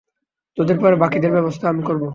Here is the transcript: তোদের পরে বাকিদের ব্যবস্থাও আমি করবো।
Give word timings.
তোদের 0.57 0.77
পরে 0.79 0.95
বাকিদের 0.95 1.31
ব্যবস্থাও 1.31 1.71
আমি 1.73 1.83
করবো। 1.83 2.07